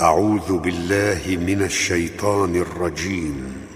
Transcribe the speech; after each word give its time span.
أعوذ 0.00 0.58
بالله 0.58 1.20
من 1.26 1.62
الشيطان 1.62 2.56
الرجيم. 2.56 3.66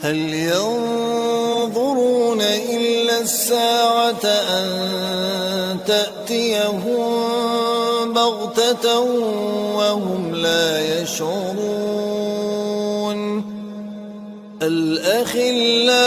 هل 0.00 0.34
ينظرون 0.34 2.40
إلا 2.40 3.20
الساعة 3.20 4.24
أن 4.24 5.78
تأتيهم 5.86 7.12
بغتة 8.12 9.00
وهم 9.76 10.34
لا 10.34 11.02
يشعرون؟ 11.02 12.36
الأخلاء 14.62 16.06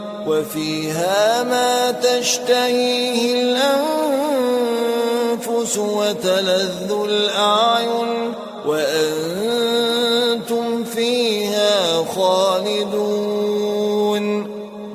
وفيها 0.27 1.43
ما 1.43 1.91
تشتهيه 1.91 3.41
الأنفس 4.51 5.77
وتلذ 5.77 6.91
الأعين 7.05 8.33
وأنتم 8.65 9.63
فيها 10.83 12.05
خالدون 12.15 13.41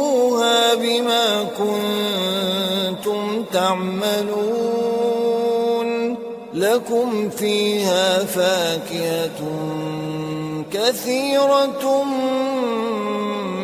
بما 0.75 1.45
كنتم 1.58 3.43
تعملون 3.53 4.84
لكم 6.56 7.30
فيها 7.30 8.23
فاكهة 8.23 9.39
كثيرة 10.72 12.03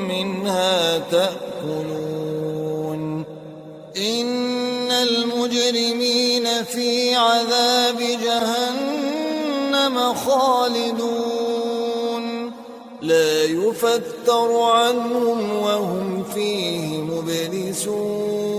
منها 0.09 0.99
تأكلون. 0.99 2.21
إن 3.97 4.91
المجرمين 4.91 6.63
في 6.63 7.15
عذاب 7.15 7.97
جهنم 8.23 10.13
خالدون. 10.13 11.21
لا 13.01 13.43
يفتر 13.43 14.61
عنهم 14.61 15.55
وهم 15.63 16.23
فيه 16.33 16.87
مبلسون. 17.01 18.50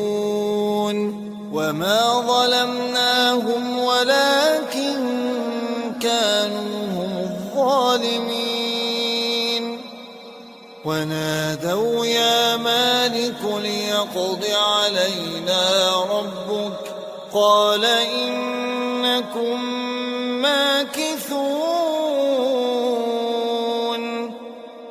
وما 1.53 2.21
ظلمناهم 2.27 3.79
ولكن 3.79 5.23
كانوا 6.01 6.87
هم 6.97 7.19
الظالمين 7.19 8.63
ونادوا 10.85 12.07
يا 12.07 12.57
مالك 12.57 13.41
ليقض 13.63 14.45
علينا 14.55 15.93
ربك 16.11 16.95
قال 17.33 17.85
إنكم 17.85 19.65
ماكثون 20.43 21.82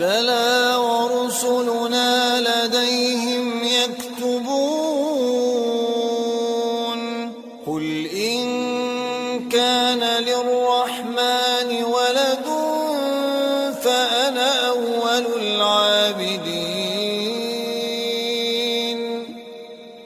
بلى 0.00 0.74
ورسلنا 0.76 2.40
لديهم 2.40 3.46
يكتبون. 3.64 4.60
قل 7.66 8.06
إن 8.06 8.40
كان 9.48 10.02
للرحمن 10.22 11.84
ولد 11.84 12.46
فأنا 13.82 14.68
أول 14.68 15.26
العابدين. 15.42 17.00